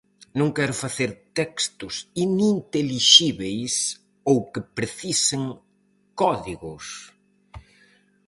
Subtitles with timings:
[0.39, 1.95] Non quero facer textos
[2.25, 3.73] inintelixíbeis
[4.31, 5.43] ou que precisen
[6.21, 6.85] códigos.